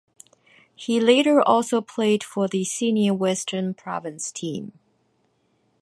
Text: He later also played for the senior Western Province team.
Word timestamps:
He 0.75 0.99
later 0.99 1.39
also 1.39 1.79
played 1.79 2.23
for 2.23 2.47
the 2.47 2.63
senior 2.63 3.13
Western 3.13 3.75
Province 3.75 4.31
team. 4.31 4.73